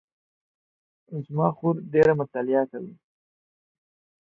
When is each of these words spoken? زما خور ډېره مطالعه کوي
زما 1.25 1.47
خور 1.57 1.75
ډېره 1.93 2.13
مطالعه 2.21 2.63
کوي 2.71 2.93